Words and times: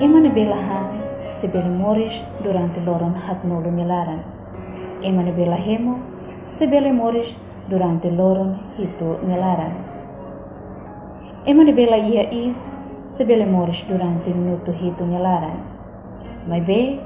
Ema 0.00 0.18
ne 0.18 0.28
belahan 0.28 0.86
se 1.40 1.46
moris 1.62 2.12
durante 2.42 2.80
loron 2.80 3.14
hatnolo 3.14 3.70
nilaran. 3.70 4.22
Ema 5.02 5.22
ne 5.22 5.30
belahemo 5.30 5.98
se 6.58 6.66
moris 6.92 7.28
durante 7.70 8.10
loron 8.10 8.58
hito 8.76 9.20
nilaran. 9.22 9.72
Ema 11.46 11.62
ne 11.62 11.72
bela 11.72 11.96
ia 11.96 12.28
is 12.32 12.58
se 13.16 13.46
moris 13.46 13.78
durante 13.88 14.34
minuto 14.34 14.72
hito 14.72 15.06
nilaran. 15.06 15.62
Mas 16.48 16.66
be, 16.66 16.98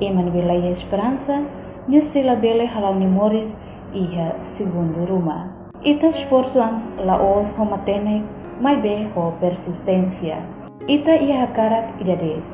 ema 0.00 0.22
ne 0.22 0.30
bela 0.30 0.54
ia 0.54 0.72
esperança, 0.72 1.40
ne 1.88 2.22
la 2.22 2.34
bele 2.34 2.66
halal 2.66 2.98
ni 2.98 3.06
moris 3.06 3.48
ia 3.94 4.36
segundo 4.58 5.06
ruma. 5.06 5.48
Ita 5.82 6.08
esforço 6.08 6.60
ang 6.60 7.00
laos 7.06 7.48
homatene, 7.56 8.22
mai 8.60 8.76
be 8.76 9.08
ho 9.14 9.32
persistência. 9.40 10.55
Ita 10.84 11.16
ia 11.16 11.48
hakarak 11.48 11.96
idade. 12.04 12.44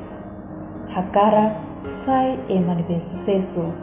Hakarak 0.94 1.58
sai 2.06 2.38
e 2.46 2.62
manibe 2.62 3.02
sucesso. 3.10 3.74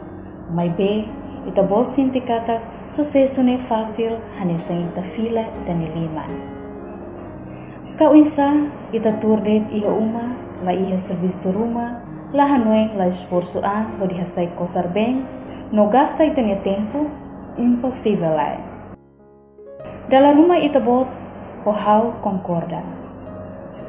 Mai 0.48 0.72
be, 0.72 1.04
ita 1.44 1.60
bol 1.60 1.92
sinti 1.92 2.24
kata 2.24 2.64
sucesso 2.96 3.44
ne 3.44 3.60
fácil 3.68 4.16
hanesa 4.40 4.72
ita 4.72 5.04
fila 5.12 5.44
dan 5.68 5.84
liman. 5.84 6.32
Kau 8.00 8.16
insa 8.16 8.72
ita 8.96 9.20
turdet 9.20 9.68
iha 9.68 9.92
uma, 9.92 10.32
la 10.64 10.72
iha 10.72 10.96
serviço 10.96 11.52
ruma, 11.52 12.00
la 12.32 12.48
hanoeng 12.48 12.96
la 12.96 13.12
esforço 13.12 13.60
an, 13.60 14.00
ho 14.00 14.08
dihasai 14.08 14.48
kosar 14.56 14.88
bem, 14.96 15.28
no 15.68 15.92
gasta 15.92 16.24
ita 16.24 16.40
tempo, 16.64 17.12
impossível 17.60 18.40
é. 18.40 18.56
Dalam 20.10 20.42
rumah 20.42 20.58
itu 20.58 20.80
bot, 20.82 21.06
pohau 21.62 22.18
concorda. 22.24 22.82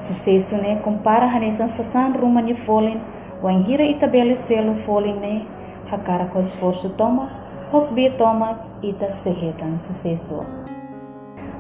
Sucesso 0.08 0.58
ne 0.58 0.82
compara 0.84 1.28
hanesan 1.34 1.68
sasan 1.68 2.14
rumah 2.22 2.44
ni 2.44 2.56
folin, 2.66 3.00
wan 3.44 3.64
hira 3.66 3.86
ita 3.86 4.08
bele 4.08 4.36
selo 4.48 4.74
folin 4.86 5.20
ne, 5.22 5.46
hakara 5.92 6.26
ko 6.34 6.40
esforço 6.40 6.90
toma, 6.98 7.26
hok 7.72 7.94
bi 7.96 8.10
toma 8.18 8.50
ita 8.82 9.12
sehetan 9.22 9.78
sucesso. 9.88 10.46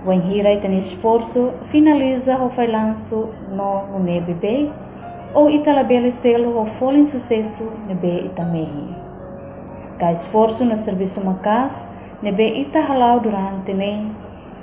Wan 0.05 0.21
hira 0.29 0.53
ita 0.57 0.67
esforço 0.67 1.53
finaliza 1.71 2.39
o 2.45 2.49
failanço 2.49 3.29
no 3.57 3.69
no 3.91 3.99
ne 3.99 4.19
bebe, 4.21 4.71
ou 5.35 5.49
ita 5.49 5.71
la 5.73 5.83
bele 5.83 6.11
selo 6.23 6.57
o 6.61 6.65
folin 6.79 7.05
sucesso 7.05 7.71
ne 7.87 7.93
be 7.93 8.25
ita 8.25 8.45
mehi. 8.45 8.87
Ka 9.99 10.11
esforço 10.11 10.65
no 10.65 10.77
serviço 10.77 11.21
macas, 11.21 11.73
nebe 12.23 12.47
ita 12.61 12.81
halau 12.81 13.19
durante 13.19 13.73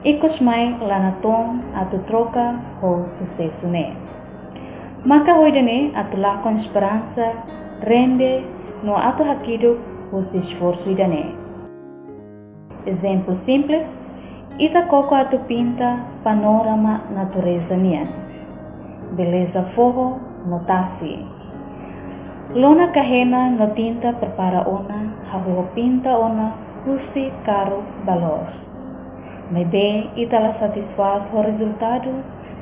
ne 0.05 0.11
ikos 0.11 0.41
mai 0.41 0.77
lanatom 0.81 1.63
atu 1.75 1.99
troca 2.07 2.55
o 2.83 3.05
sucesso 3.19 3.69
ne. 3.69 3.97
Maka 5.05 5.33
hoidene 5.35 5.93
atu 5.95 6.17
lakon 6.17 6.55
esperança 6.55 7.33
rende 7.83 8.45
no 8.83 8.97
atu 8.97 9.25
hakido 9.25 9.79
o 10.13 10.21
esforço 10.37 10.91
idane. 10.91 11.35
Exemplo 12.87 13.37
simples, 13.37 13.87
ita 14.59 14.83
coco 14.89 15.15
atu 15.15 15.39
pinta 15.49 15.99
panorama 16.25 17.01
natureza 17.15 17.77
nian. 17.77 18.09
Beleza 19.17 19.63
forro 19.75 20.21
notasi. 20.47 21.19
Lona 22.55 22.93
kahena 22.93 23.51
no 23.51 23.75
tinta 23.75 24.13
prepara 24.13 24.65
ona, 24.67 25.13
hahu 25.31 25.67
pinta 25.75 26.17
ona 26.17 26.53
custe 26.85 27.33
caro 27.45 27.83
balos. 28.07 28.78
Mas 29.51 29.67
bem, 29.69 30.11
itala 30.15 30.53
satisfaz 30.53 31.31
o 31.33 31.41
resultado 31.41 32.11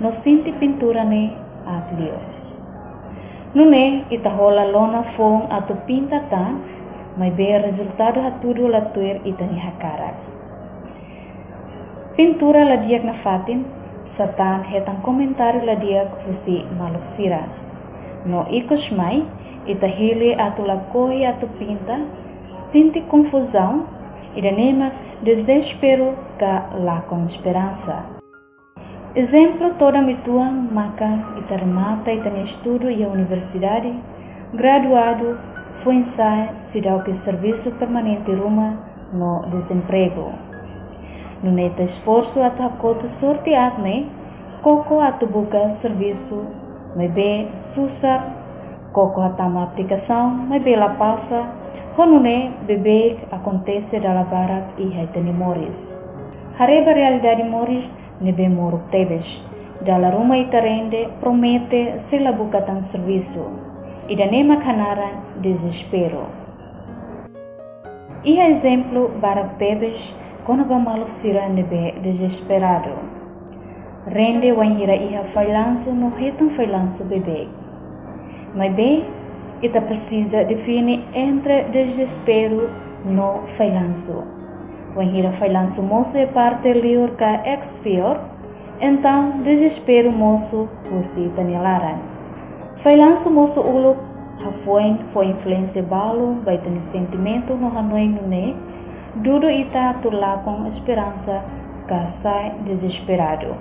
no 0.00 0.12
sinti 0.12 0.52
pintura 0.52 1.04
ne 1.04 1.32
atlio. 1.66 2.14
Nune 3.54 4.04
ita 4.10 4.30
hola 4.30 4.64
lona 4.64 5.02
fong 5.16 5.50
atu 5.50 5.74
pinta 5.86 6.20
tan, 6.30 6.62
mas 7.16 7.34
bem 7.34 7.58
resultado 7.60 8.20
hatudo 8.20 8.68
la 8.68 8.82
tuer 8.92 9.20
ita 9.24 9.44
ni. 9.46 9.60
Pintura 12.16 12.64
la 12.64 12.76
diak 12.76 13.02
na 13.04 13.14
fatin, 13.14 13.64
satan 14.04 14.62
hetan 14.70 15.02
comentário 15.02 15.64
la 15.64 15.74
diak 15.74 16.22
fusi 16.22 16.64
maluk 16.78 17.04
sira. 17.16 17.42
No 18.24 18.46
ikos 18.48 18.92
mai, 18.92 19.24
ita 19.66 19.86
hili 19.86 20.34
atu 20.34 20.62
la 20.62 20.76
koi 20.92 21.26
atu 21.26 21.48
pinta, 21.58 21.98
sinti 22.70 23.00
confusão 23.10 23.96
Iranema 24.36 24.92
desespero 25.22 26.14
ka 26.38 26.70
la 26.76 27.04
esperança. 27.24 28.04
Exemplo 29.14 29.74
toda 29.78 30.02
mituan 30.02 30.68
maka 30.72 31.08
itarmata 31.38 32.12
itani 32.12 32.42
estudo 32.44 32.90
e 32.90 33.02
a 33.02 33.08
universidade, 33.08 33.94
graduado, 34.52 35.38
foi 35.82 35.94
ensai 35.96 36.50
o 36.94 37.02
que 37.02 37.14
serviço 37.14 37.70
permanente 37.72 38.30
ruma 38.34 38.76
no 39.12 39.46
desemprego. 39.50 40.32
No 41.42 41.50
neta 41.50 41.82
esforço 41.82 42.42
atacoto 42.42 43.08
sorteado 43.08 43.80
ne, 43.82 44.10
coco 44.62 45.00
atubuca 45.00 45.70
serviço, 45.70 46.44
mas 46.94 47.10
bem 47.12 47.50
susar, 47.72 48.20
coco 48.92 49.20
atama 49.20 49.64
aplicação, 49.64 50.28
mas 50.30 50.62
bem 50.62 50.76
la 50.76 50.90
passa, 50.90 51.46
Honune 51.98 52.52
bebê 52.66 53.16
acontece 53.32 53.98
da 53.98 54.22
barak 54.22 54.78
e 54.78 54.86
hetani 54.90 55.32
moris. 55.32 55.96
Hareba 56.58 56.92
realidade 56.92 57.42
moris 57.42 57.94
nebe 58.20 58.48
moro 58.50 58.80
tebes. 58.90 59.26
Dala 59.80 60.10
ruma 60.10 60.36
itarende 60.36 61.08
promete 61.20 61.98
se 62.00 62.18
la 62.18 62.32
bukatan 62.32 62.82
serviço. 62.82 63.44
Ida 64.10 64.26
nema 64.26 64.56
kanaran 64.56 65.40
desespero. 65.40 66.26
Iha 68.24 68.44
exemplo 68.50 69.08
barak 69.22 69.56
tebes 69.58 70.00
kono 70.44 70.64
ba 70.64 70.78
malu 70.78 71.08
sira 71.08 71.48
nebe 71.48 71.94
desesperado. 72.02 72.94
Rende 74.06 74.52
wanhira 74.52 74.96
iha 74.96 75.24
failanso 75.32 75.94
no 75.94 76.10
retan 76.18 76.50
failanso 76.56 77.04
bebê. 77.04 77.48
Mas 78.54 78.74
bem, 78.74 79.04
Ita 79.62 79.80
precisa 79.80 80.44
definir 80.44 81.02
entre 81.14 81.64
desespero 81.64 82.68
no 83.04 83.46
failanço. 83.56 84.24
Quando 84.92 85.38
failanço 85.38 85.82
moço 85.82 86.16
é 86.16 86.26
parte 86.26 86.72
lior 86.72 87.10
ka 87.16 87.42
exterior, 87.46 88.20
então 88.80 89.42
desespero 89.42 90.12
moço 90.12 90.68
você 90.90 91.30
tanilaran. 91.34 91.98
Failanço 92.82 93.30
moço 93.30 93.60
ulo 93.60 93.96
hafoin 94.46 94.98
foi 95.12 95.26
influência 95.28 95.82
balo, 95.82 96.40
vai 96.44 96.58
ter 96.58 96.78
sentimento 96.92 97.54
no 97.54 97.68
hanoi 97.78 98.08
no 98.08 98.28
ne, 98.28 98.54
dudo 99.16 99.50
ita 99.50 99.94
tular 100.02 100.42
com 100.44 100.66
esperança 100.66 101.42
ka 101.88 102.08
sai 102.22 102.50
desesperado. 102.66 103.54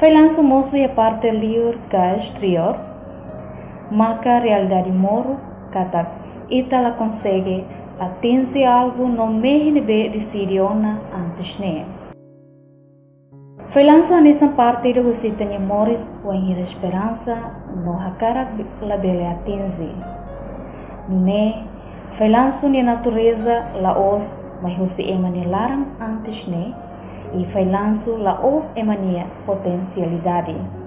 Failanço 0.00 0.42
moço 0.42 0.74
é 0.76 0.88
parte 0.88 1.30
lior 1.30 1.76
ka 1.88 2.16
exterior, 3.90 3.92
maka 3.92 4.38
realidade 4.38 4.90
moro 4.90 5.38
kata 5.72 6.06
itala 6.50 6.92
consegue 6.92 7.64
atingir 7.98 8.64
algo 8.64 9.08
no 9.08 9.26
meio 9.26 9.74
de 9.74 10.08
decidiona 10.08 11.00
antes 11.14 11.58
ne. 11.58 11.84
Foi 13.72 13.84
lançado 13.84 14.22
nessa 14.22 14.48
parte 14.48 14.92
do 14.94 15.04
você 15.04 15.30
tem 15.30 15.58
moris 15.60 16.10
com 16.22 16.30
a 16.30 16.36
esperança 16.36 17.36
no 17.84 17.92
hakara 17.92 18.48
la 18.82 18.96
bele 18.96 19.26
atingir. 19.26 19.94
Ne 21.08 21.64
foi 22.18 22.28
lançado 22.28 22.72
na 22.72 22.82
natureza 22.82 23.64
la 23.80 23.96
os 23.98 24.24
mas 24.62 24.76
você 24.76 25.02
emane 25.02 25.46
larang 25.46 25.86
antes 26.00 26.46
ne 26.48 26.74
e 27.32 27.46
foi 27.52 27.64
lançado 27.64 28.16
la 28.16 28.40
os 28.44 28.68
emania 28.76 29.26
potencialidade. 29.46 30.79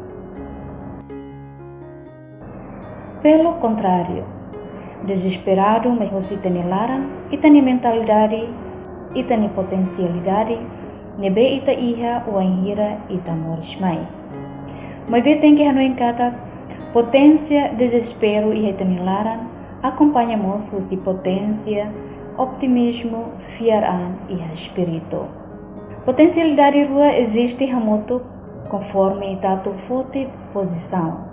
Pelo 3.23 3.53
contrário, 3.53 4.25
desesperado, 5.05 5.89
mas 5.91 6.11
você 6.11 6.35
tem 6.35 6.61
lara, 6.67 6.99
e 7.31 7.37
tem 7.37 7.61
mentalidade, 7.61 8.49
e 9.15 9.23
tem 9.23 9.47
potencialidade, 9.47 10.59
nebe 11.17 11.55
ita 11.55 11.71
iha 11.71 12.21
o 12.27 12.37
anhira 12.37 12.97
ita 13.09 13.31
morismai. 13.31 14.05
Mas 15.07 15.23
bem 15.23 15.39
tem 15.39 15.55
que 15.55 15.63
hano 15.65 15.79
em 15.79 15.93
cada 15.93 16.33
potência, 16.91 17.69
desespero 17.77 18.53
e 18.53 18.69
lara, 18.99 19.39
acompanhamos 19.81 20.89
de 20.89 20.97
potência, 20.97 21.89
optimismo, 22.37 23.31
fiaran 23.57 24.15
e 24.27 24.53
espírito. 24.53 25.27
Potencialidade 26.03 26.83
rua 26.83 27.17
existe 27.19 27.71
hamoto 27.71 28.21
conforme 28.69 29.37
tato 29.37 29.73
forte 29.87 30.27
posição. 30.51 31.32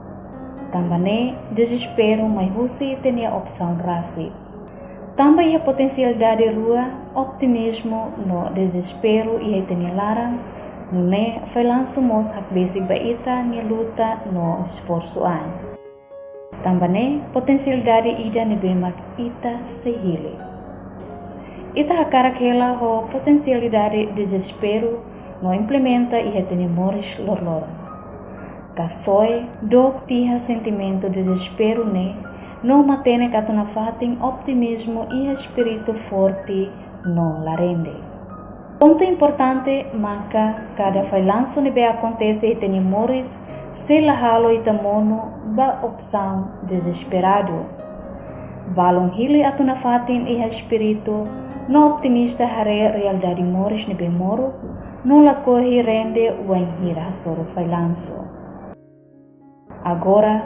Também 0.73 1.37
desespero, 1.53 2.29
mas 2.29 2.53
você 2.53 2.97
tem 3.03 3.27
a 3.27 3.35
opção 3.35 3.75
rasi. 3.75 4.31
Também 5.17 5.57
a 5.57 5.61
potencialidade 5.61 6.47
rua, 6.47 6.87
optimismo 7.15 8.13
no 8.25 8.51
desespero 8.55 9.43
e 9.43 9.61
tem 9.63 9.95
lara, 9.95 10.33
no 10.93 11.03
ne 11.09 11.41
foi 11.53 11.65
lanço 11.65 12.01
mos 12.01 12.27
hak 12.31 12.55
basic 12.55 12.87
baita 12.87 13.43
ni 13.43 13.61
luta 13.63 14.19
no 14.33 14.63
esforço 14.65 15.25
an. 15.25 15.47
Também 16.63 17.23
potencialidade 17.33 18.09
ida 18.09 18.45
ne 18.45 18.57
bem 18.57 18.77
ita 19.19 19.59
se 19.67 19.91
hile. 19.91 20.39
Ita 21.75 22.05
cara 22.07 22.29
aquela 22.29 22.73
ho 22.73 23.09
potencialidade 23.09 24.07
de 24.07 24.13
desespero 24.13 25.01
no 25.43 25.53
implementa 25.55 26.19
e 26.19 26.31
retenimores 26.31 27.19
lorlor. 27.19 27.80
Kasoi 28.77 29.47
do 29.63 29.95
tiha 30.07 30.39
sentimento 30.41 31.11
de 31.11 31.23
desespero 31.23 31.85
ne 31.85 32.17
não 32.63 32.83
mantém 32.83 33.31
katuna 33.31 33.67
fatin 33.67 34.19
optimismo 34.23 35.07
e 35.11 35.33
espírito 35.33 35.93
forte 36.09 36.71
no 37.05 37.43
larende. 37.43 37.95
Ponto 38.79 39.03
importante 39.03 39.87
marca 39.95 40.55
cada 40.77 41.05
falhanço 41.05 41.61
ne 41.61 41.71
be 41.71 41.85
acontece 41.85 42.47
e 42.47 42.57
tenimores 42.57 43.27
se 43.87 44.01
la 44.01 44.15
halo 44.15 44.53
itamono 44.53 45.33
ba 45.57 45.81
opção 45.83 46.49
desesperado. 46.63 47.67
Balon 48.77 49.11
hili 49.17 49.43
atuna 49.43 49.77
fatin 49.77 50.27
e 50.27 50.47
espírito 50.49 51.27
no 51.69 51.87
optimista 51.87 52.45
hare 52.45 52.93
realidade 52.93 53.43
mores 53.43 53.87
ne 53.89 53.95
bemoro, 53.95 54.53
no 55.05 55.23
la 55.23 55.35
corre 55.43 55.83
rende 55.83 56.31
o 56.31 56.55
hira 56.55 57.11
soro 57.13 57.45
failanço. 57.55 58.30
Agora, 59.85 60.45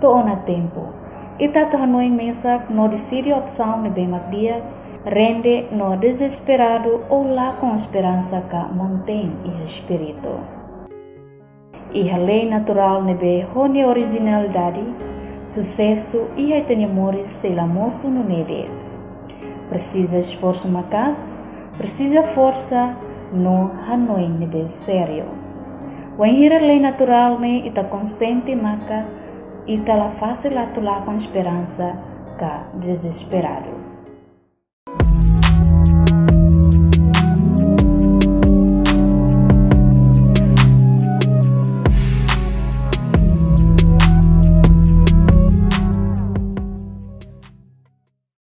to 0.00 0.22
na 0.24 0.36
tempo. 0.44 0.92
Ita 1.38 1.70
to 1.70 1.76
hanoi 1.76 2.08
mensa 2.10 2.64
no 2.68 2.88
decide 2.88 3.32
opção 3.32 3.82
bemak 3.90 4.30
dia, 4.30 4.62
rende 5.04 5.66
no 5.72 5.96
desesperado 5.96 7.00
ou 7.08 7.32
lá 7.34 7.54
com 7.60 7.74
esperança 7.74 8.42
que 8.50 8.74
mantém 8.74 9.32
o 9.44 9.66
espírito. 9.66 10.40
E 11.92 12.10
a 12.10 12.16
lei 12.16 12.48
natural 12.48 13.02
ne 13.02 13.14
be 13.14 13.46
hone 13.54 13.84
originalidade, 13.84 14.84
sucesso 15.46 16.28
e 16.36 16.54
a 16.54 16.64
tenimores 16.64 17.30
se 17.40 17.48
la 17.48 17.66
moço 17.66 18.08
no 18.08 18.24
nele. 18.24 18.68
Precisa 19.68 20.18
esforço 20.18 20.68
na 20.68 20.82
casa, 20.84 21.26
precisa 21.76 22.22
força 22.34 22.96
no 23.32 23.70
Hanoi 23.86 24.28
nível 24.28 24.70
sério. 24.70 25.41
O 26.18 26.26
enhira 26.26 26.58
lei 26.58 26.78
natural 26.78 27.38
me 27.38 27.66
ita 27.66 27.84
consente 27.84 28.54
maca 28.54 29.06
ita 29.66 29.94
la 29.94 30.10
fácil 30.20 30.58
atular 30.58 31.04
com 31.04 31.16
esperança 31.16 31.96
ka 32.38 32.66
desesperado. 32.74 33.91